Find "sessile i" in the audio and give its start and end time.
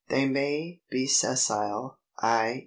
1.05-2.59